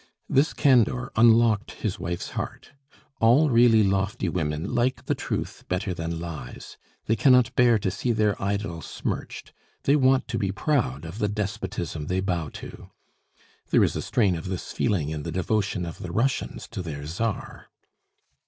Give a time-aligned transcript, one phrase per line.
[0.27, 2.71] This candor unlocked his wife's heart.
[3.19, 6.75] All really lofty women like the truth better than lies.
[7.05, 9.53] They cannot bear to see their idol smirched;
[9.83, 12.89] they want to be proud of the despotism they bow to.
[13.69, 17.05] There is a strain of this feeling in the devotion of the Russians to their
[17.05, 17.67] Czar.